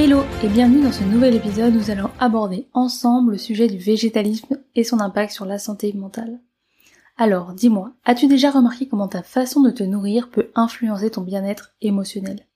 Hello 0.00 0.22
et 0.44 0.48
bienvenue 0.48 0.84
dans 0.84 0.92
ce 0.92 1.02
nouvel 1.02 1.34
épisode 1.34 1.74
où 1.74 1.78
nous 1.78 1.90
allons 1.90 2.10
aborder 2.20 2.68
ensemble 2.72 3.32
le 3.32 3.36
sujet 3.36 3.66
du 3.66 3.78
végétalisme 3.78 4.60
et 4.76 4.84
son 4.84 5.00
impact 5.00 5.32
sur 5.32 5.44
la 5.44 5.58
santé 5.58 5.92
mentale. 5.92 6.38
Alors, 7.16 7.52
dis-moi, 7.52 7.90
as-tu 8.04 8.28
déjà 8.28 8.52
remarqué 8.52 8.86
comment 8.86 9.08
ta 9.08 9.24
façon 9.24 9.60
de 9.60 9.72
te 9.72 9.82
nourrir 9.82 10.30
peut 10.30 10.52
influencer 10.54 11.10
ton 11.10 11.22
bien-être 11.22 11.74
émotionnel? 11.80 12.46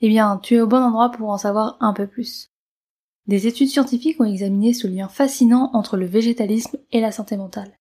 Eh 0.00 0.08
bien, 0.08 0.40
tu 0.42 0.56
es 0.56 0.60
au 0.60 0.66
bon 0.66 0.82
endroit 0.82 1.12
pour 1.12 1.30
en 1.30 1.38
savoir 1.38 1.76
un 1.78 1.92
peu 1.92 2.08
plus. 2.08 2.50
Des 3.28 3.46
études 3.46 3.68
scientifiques 3.68 4.20
ont 4.20 4.24
examiné 4.24 4.74
ce 4.74 4.88
lien 4.88 5.06
fascinant 5.06 5.70
entre 5.74 5.96
le 5.96 6.06
végétalisme 6.06 6.78
et 6.90 7.00
la 7.00 7.12
santé 7.12 7.36
mentale. 7.36 7.78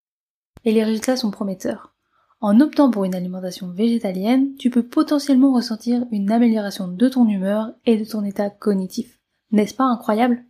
Et 0.65 0.71
les 0.71 0.83
résultats 0.83 1.17
sont 1.17 1.31
prometteurs. 1.31 1.96
En 2.39 2.59
optant 2.59 2.91
pour 2.91 3.03
une 3.03 3.15
alimentation 3.15 3.67
végétalienne, 3.67 4.55
tu 4.57 4.69
peux 4.69 4.83
potentiellement 4.83 5.53
ressentir 5.53 6.05
une 6.11 6.31
amélioration 6.31 6.87
de 6.87 7.09
ton 7.09 7.27
humeur 7.27 7.71
et 7.85 7.97
de 7.97 8.05
ton 8.05 8.23
état 8.23 8.51
cognitif. 8.51 9.19
N'est-ce 9.51 9.73
pas 9.73 9.85
incroyable? 9.85 10.43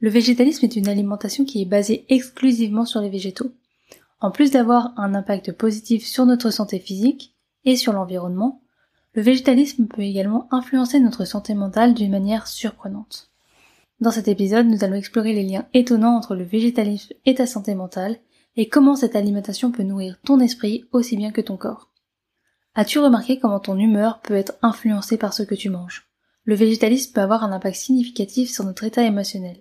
Le 0.00 0.10
végétalisme 0.10 0.64
est 0.64 0.76
une 0.76 0.86
alimentation 0.86 1.44
qui 1.44 1.62
est 1.62 1.66
basée 1.66 2.04
exclusivement 2.08 2.84
sur 2.84 3.00
les 3.00 3.10
végétaux. 3.10 3.50
En 4.20 4.30
plus 4.30 4.52
d'avoir 4.52 4.92
un 4.96 5.14
impact 5.14 5.50
positif 5.52 6.06
sur 6.06 6.26
notre 6.26 6.50
santé 6.50 6.78
physique 6.78 7.34
et 7.64 7.76
sur 7.76 7.92
l'environnement, 7.92 8.62
le 9.14 9.22
végétalisme 9.22 9.86
peut 9.86 10.02
également 10.02 10.46
influencer 10.52 11.00
notre 11.00 11.24
santé 11.24 11.54
mentale 11.54 11.94
d'une 11.94 12.12
manière 12.12 12.46
surprenante. 12.46 13.30
Dans 14.00 14.12
cet 14.12 14.28
épisode, 14.28 14.66
nous 14.66 14.84
allons 14.84 14.94
explorer 14.94 15.32
les 15.32 15.42
liens 15.42 15.66
étonnants 15.74 16.16
entre 16.16 16.36
le 16.36 16.44
végétalisme 16.44 17.14
et 17.26 17.34
ta 17.34 17.48
santé 17.48 17.74
mentale 17.74 18.18
et 18.56 18.68
comment 18.68 18.96
cette 18.96 19.16
alimentation 19.16 19.70
peut 19.70 19.82
nourrir 19.82 20.18
ton 20.24 20.40
esprit 20.40 20.84
aussi 20.92 21.16
bien 21.16 21.30
que 21.30 21.40
ton 21.40 21.56
corps? 21.56 21.90
As-tu 22.74 22.98
remarqué 22.98 23.38
comment 23.38 23.60
ton 23.60 23.78
humeur 23.78 24.20
peut 24.20 24.34
être 24.34 24.54
influencée 24.62 25.16
par 25.16 25.32
ce 25.32 25.42
que 25.42 25.54
tu 25.54 25.70
manges? 25.70 26.08
Le 26.44 26.54
végétalisme 26.54 27.12
peut 27.12 27.20
avoir 27.20 27.44
un 27.44 27.52
impact 27.52 27.76
significatif 27.76 28.50
sur 28.50 28.64
notre 28.64 28.84
état 28.84 29.02
émotionnel. 29.02 29.58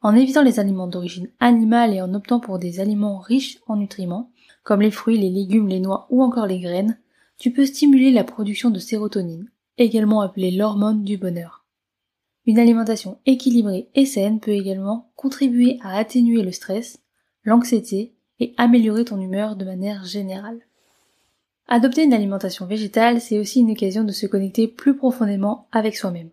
En 0.00 0.14
évitant 0.14 0.42
les 0.42 0.60
aliments 0.60 0.86
d'origine 0.86 1.28
animale 1.40 1.92
et 1.92 2.00
en 2.00 2.14
optant 2.14 2.40
pour 2.40 2.58
des 2.58 2.80
aliments 2.80 3.18
riches 3.18 3.58
en 3.66 3.76
nutriments, 3.76 4.30
comme 4.62 4.80
les 4.80 4.90
fruits, 4.90 5.18
les 5.18 5.30
légumes, 5.30 5.68
les 5.68 5.80
noix 5.80 6.06
ou 6.10 6.22
encore 6.22 6.46
les 6.46 6.60
graines, 6.60 6.98
tu 7.38 7.52
peux 7.52 7.66
stimuler 7.66 8.12
la 8.12 8.24
production 8.24 8.70
de 8.70 8.78
sérotonine, 8.78 9.50
également 9.78 10.20
appelée 10.20 10.50
l'hormone 10.50 11.04
du 11.04 11.18
bonheur. 11.18 11.64
Une 12.46 12.58
alimentation 12.58 13.18
équilibrée 13.26 13.88
et 13.94 14.06
saine 14.06 14.40
peut 14.40 14.52
également 14.52 15.10
contribuer 15.16 15.78
à 15.82 15.96
atténuer 15.96 16.42
le 16.42 16.52
stress, 16.52 16.98
l'anxiété 17.46 18.12
et 18.38 18.52
améliorer 18.58 19.06
ton 19.06 19.18
humeur 19.18 19.56
de 19.56 19.64
manière 19.64 20.04
générale. 20.04 20.60
Adopter 21.68 22.04
une 22.04 22.12
alimentation 22.12 22.66
végétale, 22.66 23.20
c'est 23.20 23.38
aussi 23.38 23.60
une 23.60 23.70
occasion 23.70 24.04
de 24.04 24.12
se 24.12 24.26
connecter 24.26 24.68
plus 24.68 24.94
profondément 24.94 25.66
avec 25.72 25.96
soi-même. 25.96 26.30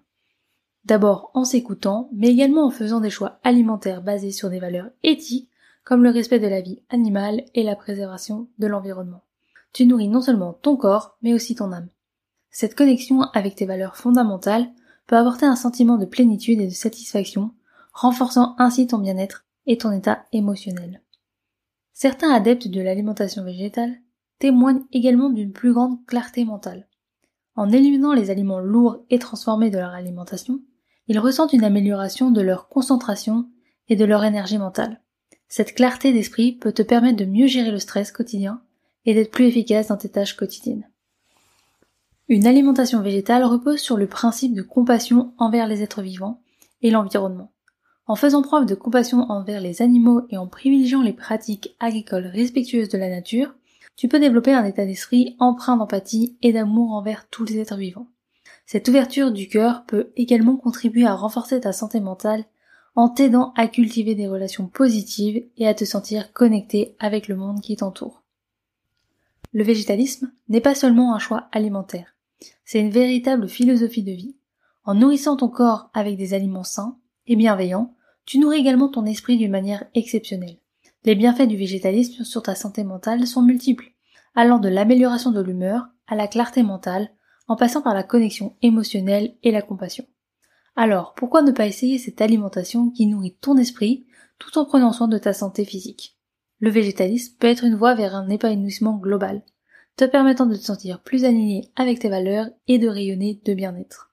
D'abord 0.86 1.31
en 1.34 1.45
s'écoutant, 1.45 2.09
mais 2.14 2.28
également 2.28 2.66
en 2.66 2.72
faisant 2.72 3.00
des 3.00 3.09
choix 3.09 3.39
alimentaires 3.44 4.03
basés 4.03 4.31
sur 4.31 4.50
des 4.50 4.59
valeurs 4.59 4.89
éthiques 5.03 5.50
comme 5.86 6.03
le 6.03 6.09
respect 6.09 6.39
de 6.39 6.47
la 6.47 6.61
vie 6.61 6.81
animale 6.89 7.45
et 7.56 7.64
la 7.64 7.75
préservation 7.75 8.47
de 8.59 8.67
l'environnement. 8.67 9.23
Tu 9.72 9.86
nourris 9.86 10.08
non 10.08 10.22
seulement 10.22 10.53
ton 10.53 10.75
corps, 10.75 11.18
mais 11.22 11.34
aussi 11.34 11.56
ton 11.56 11.72
âme. 11.72 11.88
Cette 12.51 12.75
connexion 12.75 13.22
avec 13.34 13.56
tes 13.56 13.66
valeurs 13.66 13.97
fondamentales 13.97 14.68
peut 15.07 15.18
apporter 15.18 15.45
un 15.45 15.56
sentiment 15.56 15.97
de 15.97 16.06
plénitude 16.06 16.62
et 16.62 16.68
de 16.68 16.74
satisfaction, 16.74 17.51
renforçant 17.91 18.56
ainsi 18.59 18.88
ton 18.88 18.97
bien-être 18.97 19.45
et 19.66 19.78
ton 19.78 19.91
état 19.91 20.25
émotionnel. 20.31 21.03
Certains 21.94 22.31
adeptes 22.31 22.68
de 22.68 22.81
l'alimentation 22.81 23.44
végétale 23.44 23.96
témoignent 24.40 24.84
également 24.92 25.30
d'une 25.30 25.54
plus 25.54 25.74
grande 25.74 26.04
clarté 26.06 26.44
mentale. 26.44 26.88
En 27.56 27.72
éliminant 27.72 28.14
les 28.14 28.31
aliments 28.31 28.59
lourds 28.59 29.06
et 29.09 29.20
transformés 29.20 29.70
de 29.70 29.78
leur 29.78 29.94
alimentation, 29.94 30.59
ils 31.08 31.20
ressentent 31.20 31.54
une 31.54 31.64
amélioration 31.64 32.31
de 32.31 32.42
leur 32.42 32.68
concentration 32.68 33.48
et 33.90 33.96
de 33.96 34.06
leur 34.06 34.24
énergie 34.24 34.58
mentale. 34.58 35.02
Cette 35.48 35.76
clarté 35.76 36.12
d'esprit 36.14 36.54
peut 36.54 36.72
te 36.72 36.81
permettre 36.81 37.18
de 37.18 37.26
mieux 37.26 37.48
gérer 37.48 37.70
le 37.70 37.78
stress 37.78 38.12
quotidien 38.12 38.62
et 39.06 39.14
d'être 39.14 39.31
plus 39.31 39.46
efficace 39.46 39.90
dans 39.90 39.98
tes 39.98 40.10
tâches 40.10 40.36
quotidiennes. 40.36 40.90
Une 42.28 42.48
alimentation 42.48 43.02
végétale 43.02 43.44
repose 43.44 43.80
sur 43.80 43.98
le 43.98 44.08
principe 44.08 44.56
de 44.56 44.64
compassion 44.64 45.34
envers 45.38 45.68
les 45.68 45.84
êtres 45.84 46.02
vivants 46.02 46.42
et 46.81 46.90
l'environnement. 46.90 47.53
En 48.06 48.16
faisant 48.16 48.41
preuve 48.41 48.66
de 48.66 48.75
compassion 48.75 49.30
envers 49.31 49.62
les 49.62 49.81
animaux 49.81 50.24
et 50.30 50.38
en 50.38 50.47
privilégiant 50.47 51.02
les 51.02 51.14
pratiques 51.14 51.75
agricoles 51.80 52.28
respectueuses 52.28 52.90
de 52.90 52.97
la 52.97 53.09
nature, 53.09 53.56
tu 53.96 54.08
peux 54.08 54.19
développer 54.19 54.53
un 54.53 54.66
état 54.66 54.86
d'esprit 54.86 55.36
empreint 55.40 55.78
d'empathie 55.78 56.36
et 56.42 56.52
d'amour 56.52 56.92
envers 56.92 57.30
tous 57.30 57.46
les 57.46 57.59
êtres 57.59 57.78
vivants. 57.78 58.08
Cette 58.66 58.88
ouverture 58.88 59.31
du 59.31 59.47
cœur 59.47 59.86
peut 59.86 60.12
également 60.16 60.58
contribuer 60.58 61.06
à 61.06 61.16
renforcer 61.16 61.59
ta 61.62 61.72
santé 61.72 62.00
mentale 62.00 62.46
en 62.96 63.09
t'aidant 63.09 63.53
à 63.56 63.68
cultiver 63.68 64.16
des 64.16 64.28
relations 64.28 64.68
positives 64.68 65.44
et 65.58 65.68
à 65.68 65.74
te 65.74 65.86
sentir 65.86 66.34
connecté 66.34 66.96
avec 67.00 67.28
le 67.28 67.36
monde 67.36 67.62
qui 67.62 67.75
t'entoure. 67.75 68.24
Le 69.52 69.63
végétalisme 69.63 70.31
n'est 70.50 70.62
pas 70.62 70.75
seulement 70.75 71.16
un 71.16 71.19
choix 71.19 71.47
alimentaire, 71.52 72.13
c'est 72.66 72.80
une 72.80 72.90
véritable 72.90 73.47
philosophie 73.47 74.03
de 74.03 74.12
vie. 74.12 74.36
En 74.86 74.96
nourrissant 74.96 75.38
ton 75.38 75.47
corps 75.47 75.90
avec 75.94 76.18
des 76.18 76.34
aliments 76.34 76.63
sains, 76.63 76.97
et 77.28 77.35
bienveillant, 77.35 77.95
tu 78.25 78.39
nourris 78.39 78.59
également 78.59 78.89
ton 78.89 79.06
esprit 79.06 79.38
d'une 79.38 79.51
manière 79.51 79.85
exceptionnelle. 79.95 80.57
Les 81.06 81.16
bienfaits 81.16 81.47
du 81.47 81.57
végétalisme 81.57 82.23
sur 82.23 82.41
ta 82.41 82.56
santé 82.56 82.84
mentale 82.84 83.28
sont 83.28 83.41
multiples, 83.41 83.91
allant 84.35 84.59
de 84.59 84.69
l'amélioration 84.69 85.31
de 85.31 85.41
l'humeur 85.41 85.88
à 86.07 86.16
la 86.16 86.28
clarté 86.28 86.63
mentale, 86.63 87.09
en 87.47 87.56
passant 87.56 87.81
par 87.81 87.94
la 87.94 88.03
connexion 88.03 88.56
émotionnelle 88.62 89.35
et 89.44 89.51
la 89.51 89.62
compassion. 89.62 90.06
Alors, 90.75 91.13
pourquoi 91.13 91.41
ne 91.41 91.51
pas 91.51 91.67
essayer 91.67 91.97
cette 91.97 92.22
alimentation 92.22 92.89
qui 92.89 93.06
nourrit 93.06 93.38
ton 93.41 93.57
esprit 93.57 94.06
tout 94.39 94.57
en 94.57 94.66
prenant 94.66 94.94
soin 94.94 95.07
de 95.07 95.17
ta 95.17 95.33
santé 95.33 95.66
physique? 95.66 96.17
Le 96.59 96.69
végétalisme 96.69 97.35
peut 97.38 97.47
être 97.47 97.66
une 97.66 97.75
voie 97.75 97.95
vers 97.95 98.16
un 98.16 98.29
épanouissement 98.29 98.97
global, 98.97 99.44
te 99.97 100.06
permettant 100.06 100.45
de 100.45 100.56
te 100.56 100.62
sentir 100.62 101.01
plus 101.01 101.25
aligné 101.25 101.69
avec 101.75 102.00
tes 102.00 102.09
valeurs 102.09 102.50
et 102.67 102.79
de 102.79 102.88
rayonner 102.88 103.41
de 103.44 103.53
bien-être. 103.53 104.12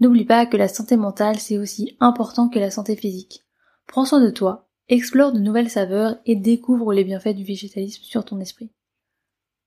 N'oublie 0.00 0.24
pas 0.24 0.46
que 0.46 0.56
la 0.56 0.68
santé 0.68 0.96
mentale 0.96 1.38
c'est 1.38 1.58
aussi 1.58 1.96
important 2.00 2.48
que 2.48 2.58
la 2.58 2.70
santé 2.70 2.96
physique. 2.96 3.42
Prends 3.86 4.04
soin 4.04 4.20
de 4.20 4.30
toi, 4.30 4.68
explore 4.88 5.32
de 5.32 5.40
nouvelles 5.40 5.70
saveurs 5.70 6.16
et 6.26 6.36
découvre 6.36 6.92
les 6.92 7.04
bienfaits 7.04 7.34
du 7.34 7.44
végétalisme 7.44 8.02
sur 8.02 8.24
ton 8.24 8.40
esprit. 8.40 8.70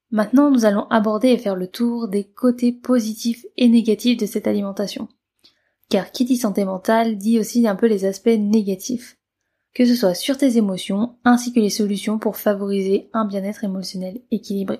Maintenant, 0.09 0.51
nous 0.51 0.65
allons 0.65 0.87
aborder 0.89 1.29
et 1.29 1.37
faire 1.37 1.55
le 1.55 1.67
tour 1.67 2.07
des 2.07 2.23
côtés 2.23 2.71
positifs 2.71 3.45
et 3.57 3.67
négatifs 3.67 4.17
de 4.17 4.25
cette 4.25 4.47
alimentation. 4.47 5.09
Car 5.89 6.11
qui 6.11 6.23
dit 6.23 6.37
santé 6.37 6.63
mentale 6.65 7.17
dit 7.17 7.39
aussi 7.39 7.67
un 7.67 7.75
peu 7.75 7.87
les 7.87 8.05
aspects 8.05 8.27
négatifs. 8.27 9.17
Que 9.73 9.85
ce 9.85 9.95
soit 9.95 10.13
sur 10.13 10.37
tes 10.37 10.57
émotions, 10.57 11.17
ainsi 11.23 11.53
que 11.53 11.59
les 11.59 11.69
solutions 11.69 12.19
pour 12.19 12.37
favoriser 12.37 13.09
un 13.13 13.25
bien-être 13.25 13.63
émotionnel 13.63 14.21
équilibré. 14.31 14.79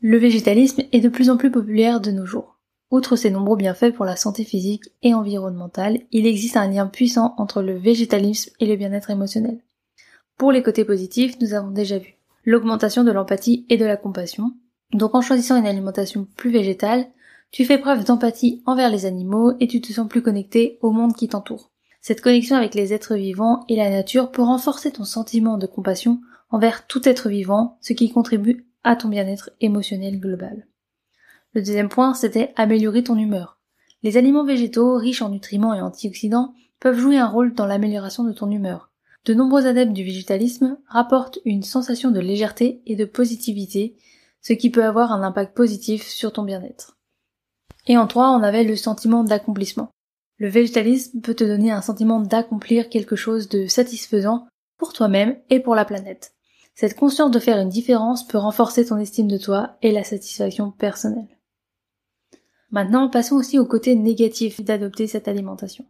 Le 0.00 0.16
végétalisme 0.16 0.82
est 0.92 1.00
de 1.00 1.08
plus 1.08 1.28
en 1.28 1.36
plus 1.36 1.50
populaire 1.50 2.00
de 2.00 2.10
nos 2.10 2.24
jours. 2.24 2.49
Outre 2.90 3.14
ses 3.14 3.30
nombreux 3.30 3.56
bienfaits 3.56 3.94
pour 3.94 4.04
la 4.04 4.16
santé 4.16 4.42
physique 4.42 4.84
et 5.02 5.14
environnementale, 5.14 6.00
il 6.10 6.26
existe 6.26 6.56
un 6.56 6.68
lien 6.68 6.86
puissant 6.86 7.34
entre 7.38 7.62
le 7.62 7.78
végétalisme 7.78 8.52
et 8.58 8.66
le 8.66 8.74
bien-être 8.74 9.10
émotionnel. 9.10 9.60
Pour 10.36 10.50
les 10.50 10.62
côtés 10.62 10.84
positifs, 10.84 11.38
nous 11.40 11.54
avons 11.54 11.70
déjà 11.70 11.98
vu 11.98 12.16
l'augmentation 12.44 13.04
de 13.04 13.12
l'empathie 13.12 13.64
et 13.68 13.76
de 13.76 13.84
la 13.84 13.96
compassion. 13.96 14.54
Donc 14.92 15.14
en 15.14 15.20
choisissant 15.20 15.56
une 15.56 15.66
alimentation 15.66 16.26
plus 16.36 16.50
végétale, 16.50 17.06
tu 17.52 17.64
fais 17.64 17.78
preuve 17.78 18.04
d'empathie 18.04 18.62
envers 18.66 18.90
les 18.90 19.06
animaux 19.06 19.52
et 19.60 19.68
tu 19.68 19.80
te 19.80 19.92
sens 19.92 20.08
plus 20.08 20.22
connecté 20.22 20.78
au 20.82 20.90
monde 20.90 21.14
qui 21.14 21.28
t'entoure. 21.28 21.70
Cette 22.00 22.22
connexion 22.22 22.56
avec 22.56 22.74
les 22.74 22.92
êtres 22.92 23.14
vivants 23.14 23.64
et 23.68 23.76
la 23.76 23.90
nature 23.90 24.32
peut 24.32 24.42
renforcer 24.42 24.90
ton 24.90 25.04
sentiment 25.04 25.58
de 25.58 25.66
compassion 25.66 26.20
envers 26.50 26.86
tout 26.86 27.08
être 27.08 27.28
vivant, 27.28 27.78
ce 27.82 27.92
qui 27.92 28.10
contribue 28.10 28.66
à 28.82 28.96
ton 28.96 29.08
bien-être 29.08 29.50
émotionnel 29.60 30.18
global. 30.18 30.66
Le 31.52 31.62
deuxième 31.62 31.88
point, 31.88 32.14
c'était 32.14 32.52
améliorer 32.56 33.02
ton 33.02 33.18
humeur. 33.18 33.58
Les 34.02 34.16
aliments 34.16 34.44
végétaux, 34.44 34.96
riches 34.96 35.22
en 35.22 35.30
nutriments 35.30 35.74
et 35.74 35.80
antioxydants, 35.80 36.54
peuvent 36.78 36.98
jouer 36.98 37.18
un 37.18 37.26
rôle 37.26 37.54
dans 37.54 37.66
l'amélioration 37.66 38.24
de 38.24 38.32
ton 38.32 38.50
humeur. 38.50 38.90
De 39.26 39.34
nombreux 39.34 39.66
adeptes 39.66 39.92
du 39.92 40.04
végétalisme 40.04 40.78
rapportent 40.86 41.40
une 41.44 41.62
sensation 41.62 42.10
de 42.10 42.20
légèreté 42.20 42.80
et 42.86 42.96
de 42.96 43.04
positivité, 43.04 43.96
ce 44.40 44.52
qui 44.52 44.70
peut 44.70 44.84
avoir 44.84 45.12
un 45.12 45.22
impact 45.22 45.54
positif 45.54 46.06
sur 46.06 46.32
ton 46.32 46.44
bien-être. 46.44 46.96
Et 47.86 47.98
en 47.98 48.06
trois, 48.06 48.30
on 48.30 48.42
avait 48.42 48.64
le 48.64 48.76
sentiment 48.76 49.24
d'accomplissement. 49.24 49.90
Le 50.38 50.48
végétalisme 50.48 51.20
peut 51.20 51.34
te 51.34 51.44
donner 51.44 51.70
un 51.70 51.82
sentiment 51.82 52.20
d'accomplir 52.20 52.88
quelque 52.88 53.16
chose 53.16 53.48
de 53.48 53.66
satisfaisant 53.66 54.46
pour 54.78 54.92
toi-même 54.94 55.36
et 55.50 55.60
pour 55.60 55.74
la 55.74 55.84
planète. 55.84 56.32
Cette 56.74 56.96
conscience 56.96 57.30
de 57.30 57.38
faire 57.38 57.58
une 57.58 57.68
différence 57.68 58.26
peut 58.26 58.38
renforcer 58.38 58.86
ton 58.86 58.96
estime 58.96 59.28
de 59.28 59.36
toi 59.36 59.76
et 59.82 59.92
la 59.92 60.04
satisfaction 60.04 60.70
personnelle. 60.70 61.39
Maintenant, 62.70 63.08
passons 63.08 63.36
aussi 63.36 63.58
au 63.58 63.66
côté 63.66 63.94
négatif 63.94 64.62
d'adopter 64.62 65.06
cette 65.06 65.28
alimentation. 65.28 65.84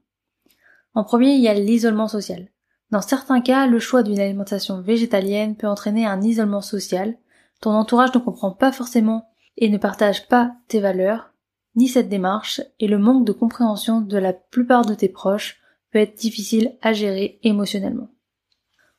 En 0.94 1.04
premier, 1.04 1.34
il 1.34 1.40
y 1.40 1.48
a 1.48 1.54
l'isolement 1.54 2.08
social. 2.08 2.48
Dans 2.90 3.02
certains 3.02 3.40
cas, 3.40 3.66
le 3.66 3.78
choix 3.78 4.02
d'une 4.02 4.18
alimentation 4.18 4.80
végétalienne 4.80 5.56
peut 5.56 5.68
entraîner 5.68 6.06
un 6.06 6.20
isolement 6.22 6.62
social. 6.62 7.16
Ton 7.60 7.70
entourage 7.70 8.14
ne 8.14 8.20
comprend 8.20 8.50
pas 8.50 8.72
forcément 8.72 9.28
et 9.56 9.68
ne 9.68 9.78
partage 9.78 10.26
pas 10.26 10.56
tes 10.68 10.80
valeurs, 10.80 11.32
ni 11.76 11.86
cette 11.86 12.08
démarche, 12.08 12.60
et 12.80 12.88
le 12.88 12.98
manque 12.98 13.26
de 13.26 13.32
compréhension 13.32 14.00
de 14.00 14.18
la 14.18 14.32
plupart 14.32 14.84
de 14.84 14.94
tes 14.94 15.08
proches 15.08 15.60
peut 15.92 15.98
être 15.98 16.18
difficile 16.18 16.76
à 16.82 16.92
gérer 16.92 17.38
émotionnellement. 17.42 18.08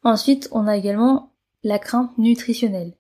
Ensuite, 0.04 0.48
on 0.52 0.68
a 0.68 0.78
également 0.78 1.34
la 1.64 1.80
crainte 1.80 2.18
nutritionnelle. 2.18 2.94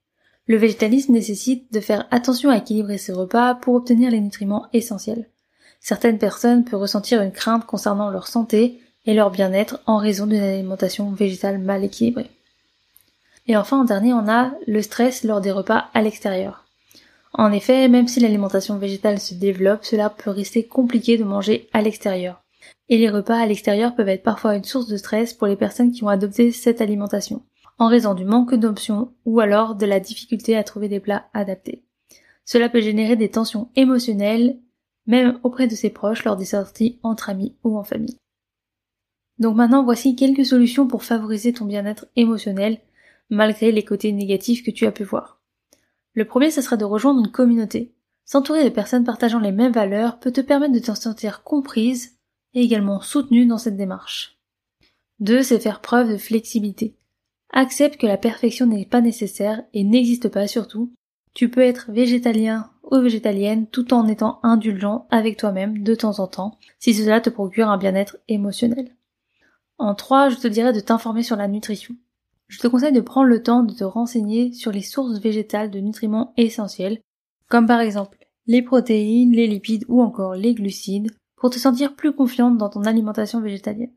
Le 0.48 0.58
végétalisme 0.58 1.14
nécessite 1.14 1.72
de 1.72 1.80
faire 1.80 2.08
attention 2.12 2.50
à 2.50 2.58
équilibrer 2.58 2.98
ses 2.98 3.14
repas 3.14 3.56
pour 3.56 3.76
obtenir 3.76 4.12
les 4.12 4.20
nutriments 4.20 4.68
essentiels. 4.74 5.30
Certaines 5.80 6.18
personnes 6.18 6.64
peuvent 6.64 6.80
ressentir 6.80 7.22
une 7.22 7.32
crainte 7.32 7.66
concernant 7.66 8.10
leur 8.10 8.28
santé 8.28 8.80
et 9.06 9.14
leur 9.14 9.32
bien-être 9.32 9.80
en 9.86 9.98
raison 9.98 10.28
d'une 10.28 10.42
alimentation 10.42 11.12
végétale 11.12 11.58
mal 11.58 11.84
équilibrée. 11.84 12.30
Et 13.48 13.58
enfin, 13.58 13.82
en 13.82 13.84
dernier, 13.84 14.14
on 14.14 14.28
a 14.28 14.54
le 14.68 14.82
stress 14.82 15.24
lors 15.24 15.42
des 15.42 15.52
repas 15.52 15.90
à 15.94 16.02
l'extérieur. 16.02 16.66
En 17.34 17.52
effet, 17.52 17.88
même 17.88 18.08
si 18.08 18.20
l'alimentation 18.20 18.78
végétale 18.78 19.20
se 19.20 19.34
développe, 19.34 19.86
cela 19.86 20.10
peut 20.10 20.30
rester 20.30 20.66
compliqué 20.66 21.18
de 21.18 21.24
manger 21.24 21.70
à 21.74 21.82
l'extérieur. 21.82 22.44
Et 22.90 22.98
les 22.98 23.10
repas 23.10 23.38
à 23.38 23.46
l'extérieur 23.46 23.96
peuvent 23.96 24.10
être 24.10 24.24
parfois 24.24 24.56
une 24.56 24.64
source 24.64 24.88
de 24.88 24.98
stress 24.98 25.34
pour 25.34 25.48
les 25.48 25.56
personnes 25.56 25.92
qui 25.92 26.04
ont 26.04 26.10
adopté 26.10 26.52
cette 26.52 26.82
alimentation, 26.82 27.42
en 27.82 27.88
raison 27.88 28.14
du 28.14 28.26
manque 28.26 28.54
d'options 28.54 29.12
ou 29.26 29.40
alors 29.40 29.74
de 29.74 29.88
la 29.88 30.00
difficulté 30.00 30.56
à 30.56 30.64
trouver 30.64 30.88
des 30.88 31.00
plats 31.00 31.26
adaptés. 31.34 31.84
Cela 32.46 32.70
peut 32.70 32.80
générer 32.80 33.16
des 33.16 33.32
tensions 33.32 33.72
émotionnelles, 33.76 34.60
même 35.08 35.40
auprès 35.42 35.66
de 35.66 35.74
ses 35.74 35.90
proches 35.90 36.24
lors 36.24 36.38
des 36.38 36.46
sorties 36.46 37.00
entre 37.02 37.32
amis 37.32 37.56
ou 37.64 37.76
en 37.80 37.84
famille. 37.84 38.18
Donc 39.40 39.56
maintenant, 39.56 39.84
voici 39.84 40.16
quelques 40.16 40.46
solutions 40.46 40.88
pour 40.88 41.04
favoriser 41.04 41.54
ton 41.54 41.66
bien-être 41.66 42.06
émotionnel, 42.16 42.82
malgré 43.32 43.72
les 43.72 43.84
côtés 43.84 44.12
négatifs 44.12 44.64
que 44.64 44.70
tu 44.70 44.86
as 44.86 44.92
pu 44.92 45.04
voir. 45.04 45.42
Le 46.14 46.26
premier, 46.26 46.52
ce 46.52 46.62
sera 46.62 46.78
de 46.78 46.86
rejoindre 46.86 47.22
une 47.22 47.32
communauté. 47.32 47.96
S'entourer 48.26 48.64
de 48.64 48.70
personnes 48.70 49.06
partageant 49.06 49.40
les 49.40 49.52
mêmes 49.52 49.74
valeurs 49.74 50.20
peut 50.20 50.32
te 50.32 50.42
permettre 50.42 50.76
de 50.76 50.80
te 50.80 50.94
sentir 50.94 51.42
comprise 51.42 52.16
et 52.54 52.62
également 52.62 53.02
soutenue 53.02 53.48
dans 53.48 53.58
cette 53.58 53.76
démarche. 53.76 54.38
Deux, 55.20 55.42
c'est 55.42 55.60
faire 55.60 55.82
preuve 55.82 56.12
de 56.12 56.18
flexibilité. 56.18 56.96
Accepte 57.54 57.98
que 57.98 58.08
la 58.08 58.18
perfection 58.18 58.66
n'est 58.66 58.86
pas 58.86 59.02
nécessaire 59.02 59.64
et 59.74 59.84
n'existe 59.84 60.30
pas 60.30 60.48
surtout. 60.48 60.94
Tu 61.34 61.50
peux 61.50 61.62
être 61.62 61.92
végétalien 61.92 62.70
ou 62.90 62.98
végétalienne 62.98 63.68
tout 63.68 63.94
en 63.94 64.08
étant 64.08 64.40
indulgent 64.42 65.08
avec 65.12 65.38
toi-même 65.38 65.84
de 65.84 65.96
temps 65.96 66.20
en 66.20 66.28
temps 66.28 66.58
si 66.80 66.94
cela 66.94 67.20
te 67.20 67.30
procure 67.30 67.70
un 67.70 67.78
bien-être 67.78 68.18
émotionnel. 68.30 68.96
En 69.78 69.96
trois, 69.96 70.30
je 70.30 70.38
te 70.38 70.48
dirais 70.48 70.74
de 70.74 70.80
t'informer 70.80 71.24
sur 71.24 71.36
la 71.36 71.48
nutrition. 71.48 71.96
Je 72.48 72.60
te 72.60 72.68
conseille 72.68 72.94
de 72.94 73.02
prendre 73.02 73.28
le 73.28 73.44
temps 73.44 73.64
de 73.64 73.74
te 73.74 73.84
renseigner 73.84 74.54
sur 74.54 74.72
les 74.72 74.82
sources 74.82 75.20
végétales 75.20 75.72
de 75.72 75.80
nutriments 75.80 76.34
essentiels, 76.38 77.00
comme 77.50 77.66
par 77.66 77.80
exemple 77.80 78.18
les 78.48 78.62
protéines, 78.62 79.32
les 79.32 79.48
lipides 79.48 79.86
ou 79.88 80.02
encore 80.02 80.36
les 80.36 80.54
glucides, 80.54 81.12
pour 81.36 81.50
te 81.50 81.60
sentir 81.60 81.96
plus 81.96 82.14
confiante 82.14 82.58
dans 82.58 82.70
ton 82.70 82.84
alimentation 82.84 83.42
végétalienne. 83.42 83.94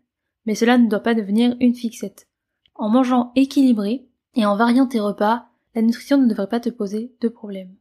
Mais 0.47 0.55
cela 0.55 0.79
ne 0.79 0.89
doit 0.89 1.01
pas 1.01 1.15
devenir 1.15 1.57
une 1.61 1.75
fixette. 1.75 2.27
En 2.75 2.89
mangeant 2.89 3.33
équilibré 3.37 4.07
et 4.35 4.47
en 4.47 4.57
variant 4.57 4.87
tes 4.87 5.01
repas, 5.01 5.47
la 5.75 5.83
nutrition 5.83 6.19
ne 6.19 6.27
devrait 6.27 6.49
pas 6.49 6.61
te 6.61 6.71
poser 6.71 7.13
de 7.21 7.29
problème. 7.29 7.75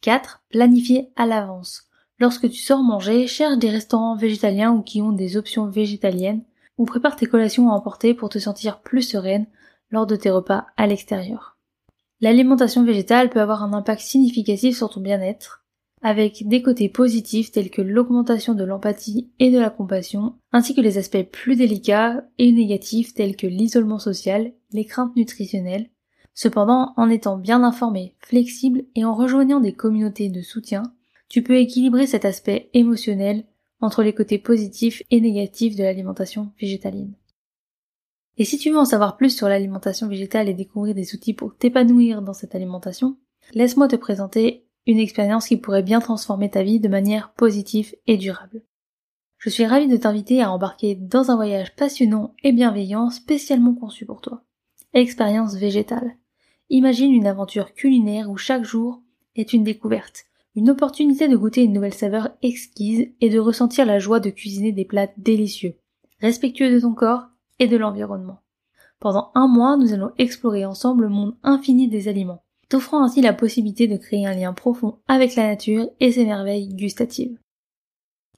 4. 0.00 0.42
Planifier 0.50 1.10
à 1.16 1.26
l'avance. 1.26 1.84
Lorsque 2.18 2.50
tu 2.50 2.58
sors 2.58 2.82
manger, 2.82 3.26
cherche 3.26 3.58
des 3.58 3.70
restaurants 3.70 4.16
végétaliens 4.16 4.72
ou 4.72 4.82
qui 4.82 5.02
ont 5.02 5.12
des 5.12 5.36
options 5.36 5.66
végétaliennes 5.66 6.42
ou 6.78 6.86
prépare 6.86 7.16
tes 7.16 7.26
collations 7.26 7.70
à 7.70 7.74
emporter 7.74 8.14
pour 8.14 8.30
te 8.30 8.38
sentir 8.38 8.80
plus 8.80 9.02
sereine 9.02 9.46
lors 9.90 10.06
de 10.06 10.16
tes 10.16 10.30
repas 10.30 10.66
à 10.76 10.86
l'extérieur. 10.86 11.56
L'alimentation 12.22 12.84
végétale 12.84 13.30
peut 13.30 13.40
avoir 13.40 13.62
un 13.62 13.72
impact 13.72 14.00
significatif 14.00 14.76
sur 14.76 14.90
ton 14.90 15.00
bien-être, 15.00 15.59
avec 16.02 16.48
des 16.48 16.62
côtés 16.62 16.88
positifs 16.88 17.52
tels 17.52 17.70
que 17.70 17.82
l'augmentation 17.82 18.54
de 18.54 18.64
l'empathie 18.64 19.30
et 19.38 19.50
de 19.50 19.58
la 19.58 19.70
compassion, 19.70 20.34
ainsi 20.52 20.74
que 20.74 20.80
les 20.80 20.98
aspects 20.98 21.22
plus 21.30 21.56
délicats 21.56 22.24
et 22.38 22.52
négatifs 22.52 23.12
tels 23.12 23.36
que 23.36 23.46
l'isolement 23.46 23.98
social, 23.98 24.52
les 24.72 24.84
craintes 24.84 25.14
nutritionnelles. 25.16 25.90
Cependant, 26.32 26.94
en 26.96 27.10
étant 27.10 27.36
bien 27.36 27.62
informé, 27.62 28.14
flexible 28.20 28.84
et 28.94 29.04
en 29.04 29.14
rejoignant 29.14 29.60
des 29.60 29.74
communautés 29.74 30.30
de 30.30 30.40
soutien, 30.40 30.94
tu 31.28 31.42
peux 31.42 31.56
équilibrer 31.56 32.06
cet 32.06 32.24
aspect 32.24 32.70
émotionnel 32.72 33.44
entre 33.80 34.02
les 34.02 34.14
côtés 34.14 34.38
positifs 34.38 35.02
et 35.10 35.20
négatifs 35.20 35.76
de 35.76 35.82
l'alimentation 35.82 36.52
végétalienne. 36.60 37.14
Et 38.38 38.44
si 38.44 38.56
tu 38.56 38.70
veux 38.70 38.78
en 38.78 38.86
savoir 38.86 39.16
plus 39.16 39.36
sur 39.36 39.48
l'alimentation 39.48 40.08
végétale 40.08 40.48
et 40.48 40.54
découvrir 40.54 40.94
des 40.94 41.14
outils 41.14 41.34
pour 41.34 41.56
t'épanouir 41.56 42.22
dans 42.22 42.32
cette 42.32 42.54
alimentation, 42.54 43.18
laisse-moi 43.52 43.88
te 43.88 43.96
présenter 43.96 44.64
une 44.90 44.98
expérience 44.98 45.46
qui 45.46 45.56
pourrait 45.56 45.82
bien 45.82 46.00
transformer 46.00 46.50
ta 46.50 46.62
vie 46.62 46.80
de 46.80 46.88
manière 46.88 47.32
positive 47.32 47.94
et 48.06 48.16
durable. 48.16 48.62
Je 49.38 49.48
suis 49.48 49.64
ravie 49.64 49.88
de 49.88 49.96
t'inviter 49.96 50.42
à 50.42 50.50
embarquer 50.50 50.96
dans 50.96 51.30
un 51.30 51.36
voyage 51.36 51.74
passionnant 51.76 52.34
et 52.42 52.52
bienveillant 52.52 53.08
spécialement 53.10 53.74
conçu 53.74 54.04
pour 54.04 54.20
toi. 54.20 54.42
Expérience 54.92 55.54
végétale. 55.54 56.16
Imagine 56.68 57.12
une 57.12 57.26
aventure 57.26 57.72
culinaire 57.72 58.28
où 58.28 58.36
chaque 58.36 58.64
jour 58.64 59.00
est 59.36 59.52
une 59.52 59.64
découverte, 59.64 60.24
une 60.56 60.70
opportunité 60.70 61.28
de 61.28 61.36
goûter 61.36 61.62
une 61.62 61.72
nouvelle 61.72 61.94
saveur 61.94 62.30
exquise 62.42 63.08
et 63.20 63.30
de 63.30 63.38
ressentir 63.38 63.86
la 63.86 63.98
joie 63.98 64.20
de 64.20 64.30
cuisiner 64.30 64.72
des 64.72 64.84
plats 64.84 65.08
délicieux, 65.16 65.76
respectueux 66.20 66.72
de 66.72 66.80
ton 66.80 66.94
corps 66.94 67.28
et 67.60 67.68
de 67.68 67.76
l'environnement. 67.76 68.40
Pendant 68.98 69.30
un 69.34 69.46
mois, 69.46 69.76
nous 69.76 69.92
allons 69.92 70.10
explorer 70.18 70.66
ensemble 70.66 71.04
le 71.04 71.10
monde 71.10 71.36
infini 71.42 71.88
des 71.88 72.08
aliments, 72.08 72.42
t'offrant 72.70 73.02
ainsi 73.02 73.20
la 73.20 73.34
possibilité 73.34 73.88
de 73.88 73.98
créer 73.98 74.26
un 74.26 74.34
lien 74.34 74.54
profond 74.54 75.00
avec 75.08 75.34
la 75.34 75.48
nature 75.48 75.90
et 75.98 76.12
ses 76.12 76.24
merveilles 76.24 76.72
gustatives. 76.72 77.38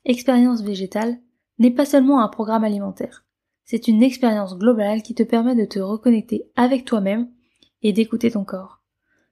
Expérience 0.04 0.62
végétale 0.62 1.20
n'est 1.58 1.70
pas 1.70 1.84
seulement 1.84 2.20
un 2.20 2.28
programme 2.28 2.64
alimentaire, 2.64 3.24
c'est 3.64 3.88
une 3.88 4.02
expérience 4.02 4.58
globale 4.58 5.02
qui 5.02 5.14
te 5.14 5.22
permet 5.22 5.54
de 5.54 5.64
te 5.64 5.78
reconnecter 5.78 6.50
avec 6.56 6.84
toi-même 6.84 7.28
et 7.82 7.92
d'écouter 7.92 8.30
ton 8.30 8.44
corps. 8.44 8.82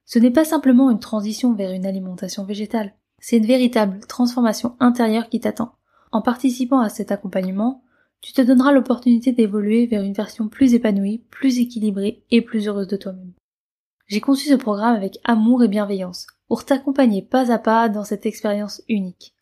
Ce 0.05 0.19
n'est 0.19 0.31
pas 0.31 0.45
simplement 0.45 0.89
une 0.89 0.99
transition 0.99 1.53
vers 1.53 1.71
une 1.71 1.85
alimentation 1.85 2.45
végétale, 2.45 2.93
c'est 3.19 3.37
une 3.37 3.45
véritable 3.45 3.99
transformation 4.07 4.75
intérieure 4.79 5.29
qui 5.29 5.39
t'attend. 5.39 5.73
En 6.11 6.21
participant 6.21 6.79
à 6.79 6.89
cet 6.89 7.11
accompagnement, 7.11 7.83
tu 8.21 8.33
te 8.33 8.41
donneras 8.41 8.71
l'opportunité 8.71 9.31
d'évoluer 9.31 9.87
vers 9.87 10.03
une 10.03 10.13
version 10.13 10.47
plus 10.47 10.75
épanouie, 10.75 11.23
plus 11.31 11.59
équilibrée 11.59 12.23
et 12.29 12.41
plus 12.41 12.67
heureuse 12.67 12.87
de 12.87 12.97
toi-même. 12.97 13.33
J'ai 14.11 14.19
conçu 14.19 14.49
ce 14.49 14.55
programme 14.55 14.97
avec 14.97 15.19
amour 15.23 15.63
et 15.63 15.69
bienveillance 15.69 16.27
pour 16.49 16.65
t'accompagner 16.65 17.21
pas 17.21 17.49
à 17.49 17.57
pas 17.57 17.87
dans 17.87 18.03
cette 18.03 18.25
expérience 18.25 18.81
unique. 18.89 19.33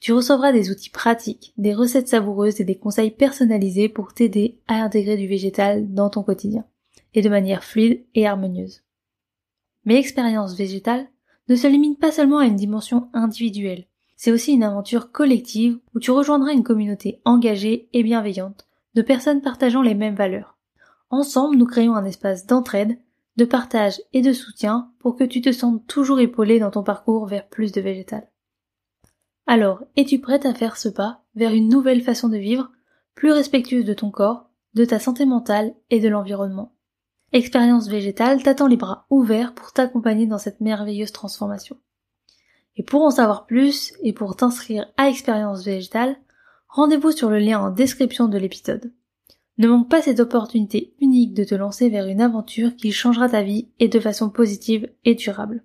Tu 0.00 0.12
recevras 0.12 0.52
des 0.52 0.70
outils 0.70 0.90
pratiques, 0.90 1.54
des 1.56 1.72
recettes 1.72 2.08
savoureuses 2.08 2.60
et 2.60 2.64
des 2.64 2.76
conseils 2.76 3.10
personnalisés 3.10 3.88
pour 3.88 4.12
t'aider 4.12 4.60
à 4.68 4.82
intégrer 4.82 5.16
du 5.16 5.26
végétal 5.26 5.94
dans 5.94 6.10
ton 6.10 6.22
quotidien, 6.22 6.66
et 7.14 7.22
de 7.22 7.30
manière 7.30 7.64
fluide 7.64 8.04
et 8.14 8.26
harmonieuse. 8.26 8.82
Mais 9.86 9.94
l'expérience 9.94 10.54
végétale 10.54 11.06
ne 11.48 11.56
se 11.56 11.66
limite 11.66 11.98
pas 11.98 12.12
seulement 12.12 12.40
à 12.40 12.44
une 12.44 12.56
dimension 12.56 13.08
individuelle. 13.14 13.86
C'est 14.18 14.30
aussi 14.30 14.52
une 14.52 14.62
aventure 14.62 15.10
collective 15.10 15.78
où 15.94 16.00
tu 16.00 16.10
rejoindras 16.10 16.52
une 16.52 16.64
communauté 16.64 17.22
engagée 17.24 17.88
et 17.94 18.02
bienveillante 18.02 18.68
de 18.94 19.00
personnes 19.00 19.40
partageant 19.40 19.80
les 19.80 19.94
mêmes 19.94 20.16
valeurs. 20.16 20.58
Ensemble, 21.08 21.56
nous 21.56 21.64
créons 21.64 21.94
un 21.94 22.04
espace 22.04 22.44
d'entraide, 22.44 22.98
de 23.38 23.44
partage 23.44 24.02
et 24.12 24.20
de 24.20 24.32
soutien 24.32 24.90
pour 24.98 25.14
que 25.14 25.22
tu 25.22 25.40
te 25.40 25.52
sentes 25.52 25.86
toujours 25.86 26.18
épaulé 26.18 26.58
dans 26.58 26.72
ton 26.72 26.82
parcours 26.82 27.24
vers 27.26 27.46
plus 27.46 27.70
de 27.70 27.80
végétal. 27.80 28.28
Alors, 29.46 29.84
es-tu 29.96 30.18
prête 30.18 30.44
à 30.44 30.54
faire 30.54 30.76
ce 30.76 30.88
pas 30.88 31.22
vers 31.36 31.54
une 31.54 31.68
nouvelle 31.68 32.02
façon 32.02 32.28
de 32.28 32.36
vivre, 32.36 32.72
plus 33.14 33.30
respectueuse 33.30 33.84
de 33.84 33.94
ton 33.94 34.10
corps, 34.10 34.50
de 34.74 34.84
ta 34.84 34.98
santé 34.98 35.24
mentale 35.24 35.72
et 35.88 36.00
de 36.00 36.08
l'environnement? 36.08 36.74
Expérience 37.32 37.88
végétale 37.88 38.42
t'attend 38.42 38.66
les 38.66 38.76
bras 38.76 39.06
ouverts 39.08 39.54
pour 39.54 39.72
t'accompagner 39.72 40.26
dans 40.26 40.38
cette 40.38 40.60
merveilleuse 40.60 41.12
transformation. 41.12 41.76
Et 42.74 42.82
pour 42.82 43.02
en 43.02 43.10
savoir 43.10 43.46
plus 43.46 43.92
et 44.02 44.12
pour 44.12 44.34
t'inscrire 44.34 44.92
à 44.96 45.08
Expérience 45.08 45.64
végétale, 45.64 46.16
rendez-vous 46.66 47.12
sur 47.12 47.30
le 47.30 47.38
lien 47.38 47.60
en 47.60 47.70
description 47.70 48.26
de 48.26 48.38
l'épisode. 48.38 48.92
Ne 49.58 49.66
manque 49.66 49.88
pas 49.88 50.02
cette 50.02 50.20
opportunité 50.20 50.94
unique 51.00 51.34
de 51.34 51.42
te 51.42 51.54
lancer 51.54 51.88
vers 51.88 52.06
une 52.06 52.20
aventure 52.20 52.76
qui 52.76 52.92
changera 52.92 53.28
ta 53.28 53.42
vie 53.42 53.68
et 53.80 53.88
de 53.88 53.98
façon 53.98 54.30
positive 54.30 54.88
et 55.04 55.16
durable. 55.16 55.64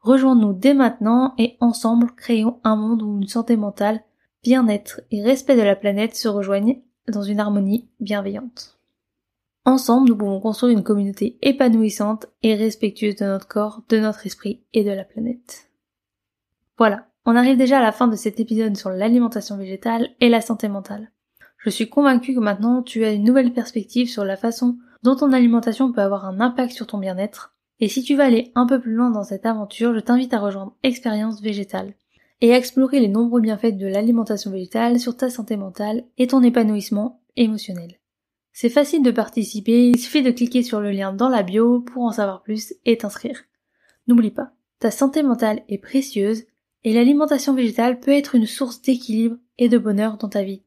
Rejoins-nous 0.00 0.52
dès 0.52 0.74
maintenant 0.74 1.34
et 1.38 1.56
ensemble 1.60 2.10
créons 2.16 2.58
un 2.64 2.74
monde 2.74 3.02
où 3.02 3.18
une 3.18 3.28
santé 3.28 3.56
mentale 3.56 4.02
bien-être 4.42 5.00
et 5.12 5.22
respect 5.22 5.56
de 5.56 5.62
la 5.62 5.76
planète 5.76 6.16
se 6.16 6.26
rejoignent 6.26 6.82
dans 7.06 7.22
une 7.22 7.38
harmonie 7.38 7.88
bienveillante. 8.00 8.80
Ensemble, 9.64 10.08
nous 10.08 10.16
pouvons 10.16 10.40
construire 10.40 10.76
une 10.76 10.82
communauté 10.82 11.38
épanouissante 11.40 12.26
et 12.42 12.56
respectueuse 12.56 13.14
de 13.14 13.26
notre 13.26 13.46
corps, 13.46 13.82
de 13.88 14.00
notre 14.00 14.26
esprit 14.26 14.64
et 14.72 14.82
de 14.82 14.90
la 14.90 15.04
planète. 15.04 15.70
Voilà, 16.76 17.06
on 17.24 17.36
arrive 17.36 17.56
déjà 17.56 17.78
à 17.78 17.82
la 17.82 17.92
fin 17.92 18.08
de 18.08 18.16
cet 18.16 18.40
épisode 18.40 18.76
sur 18.76 18.90
l'alimentation 18.90 19.56
végétale 19.56 20.08
et 20.18 20.28
la 20.28 20.40
santé 20.40 20.66
mentale. 20.66 21.11
Je 21.64 21.70
suis 21.70 21.88
convaincue 21.88 22.34
que 22.34 22.40
maintenant 22.40 22.82
tu 22.82 23.04
as 23.04 23.12
une 23.12 23.22
nouvelle 23.22 23.52
perspective 23.52 24.10
sur 24.10 24.24
la 24.24 24.36
façon 24.36 24.78
dont 25.04 25.14
ton 25.14 25.32
alimentation 25.32 25.92
peut 25.92 26.00
avoir 26.00 26.24
un 26.24 26.40
impact 26.40 26.72
sur 26.72 26.88
ton 26.88 26.98
bien-être. 26.98 27.54
Et 27.78 27.88
si 27.88 28.02
tu 28.02 28.16
veux 28.16 28.22
aller 28.22 28.50
un 28.56 28.66
peu 28.66 28.80
plus 28.80 28.94
loin 28.94 29.10
dans 29.10 29.22
cette 29.22 29.46
aventure, 29.46 29.94
je 29.94 30.00
t'invite 30.00 30.34
à 30.34 30.40
rejoindre 30.40 30.76
Expérience 30.82 31.40
Végétale 31.40 31.94
et 32.40 32.52
à 32.52 32.56
explorer 32.56 32.98
les 32.98 33.08
nombreux 33.08 33.40
bienfaits 33.40 33.76
de 33.76 33.86
l'alimentation 33.86 34.50
végétale 34.50 34.98
sur 34.98 35.16
ta 35.16 35.30
santé 35.30 35.56
mentale 35.56 36.04
et 36.18 36.26
ton 36.26 36.42
épanouissement 36.42 37.22
émotionnel. 37.36 38.00
C'est 38.52 38.68
facile 38.68 39.04
de 39.04 39.12
participer, 39.12 39.88
il 39.88 39.98
suffit 39.98 40.22
de 40.22 40.32
cliquer 40.32 40.64
sur 40.64 40.80
le 40.80 40.90
lien 40.90 41.12
dans 41.12 41.28
la 41.28 41.44
bio 41.44 41.80
pour 41.80 42.02
en 42.02 42.12
savoir 42.12 42.42
plus 42.42 42.74
et 42.84 42.98
t'inscrire. 42.98 43.44
N'oublie 44.08 44.32
pas, 44.32 44.50
ta 44.80 44.90
santé 44.90 45.22
mentale 45.22 45.62
est 45.68 45.78
précieuse 45.78 46.42
et 46.82 46.92
l'alimentation 46.92 47.54
végétale 47.54 48.00
peut 48.00 48.10
être 48.10 48.34
une 48.34 48.46
source 48.46 48.82
d'équilibre 48.82 49.36
et 49.58 49.68
de 49.68 49.78
bonheur 49.78 50.16
dans 50.16 50.28
ta 50.28 50.42
vie. 50.42 50.62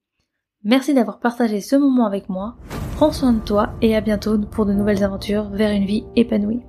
Merci 0.68 0.96
d'avoir 0.96 1.20
partagé 1.20 1.62
ce 1.62 1.76
moment 1.76 2.08
avec 2.08 2.28
moi, 2.28 2.56
prends 2.96 3.12
soin 3.12 3.34
de 3.34 3.40
toi 3.40 3.74
et 3.84 3.96
à 3.96 4.02
bientôt 4.02 4.40
pour 4.40 4.66
de 4.66 4.74
nouvelles 4.74 5.04
aventures 5.04 5.48
vers 5.52 5.70
une 5.70 5.86
vie 5.86 6.06
épanouie. 6.16 6.62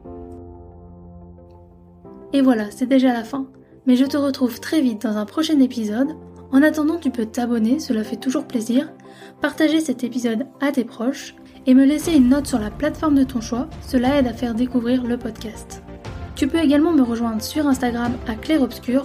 Et 2.35 2.43
voilà, 2.43 2.71
c'est 2.71 2.85
déjà 2.85 3.15
la 3.15 3.25
fin, 3.25 3.47
mais 3.87 3.97
je 3.97 4.05
te 4.05 4.19
retrouve 4.19 4.61
très 4.61 4.83
vite 4.83 5.01
dans 5.01 5.17
un 5.17 5.25
prochain 5.25 5.59
épisode. 5.61 6.15
En 6.53 6.63
attendant, 6.63 6.99
tu 6.99 7.11
peux 7.11 7.25
t'abonner, 7.25 7.79
cela 7.79 8.05
fait 8.05 8.17
toujours 8.17 8.47
plaisir, 8.47 8.93
partager 9.41 9.81
cet 9.81 10.05
épisode 10.05 10.47
à 10.61 10.73
tes 10.73 10.85
proches 10.85 11.35
et 11.65 11.73
me 11.73 11.87
laisser 11.87 12.15
une 12.15 12.29
note 12.29 12.47
sur 12.47 12.59
la 12.59 12.71
plateforme 12.71 13.15
de 13.15 13.25
ton 13.25 13.41
choix, 13.41 13.67
cela 13.81 14.19
aide 14.19 14.27
à 14.27 14.35
faire 14.35 14.55
découvrir 14.55 15.05
le 15.05 15.17
podcast. 15.17 15.83
Tu 16.35 16.49
peux 16.49 16.59
également 16.59 16.93
me 16.93 17.03
rejoindre 17.03 17.41
sur 17.41 17.67
Instagram 17.67 18.13
à 18.29 18.35
Claire 18.35 18.61
Obscur 18.61 19.05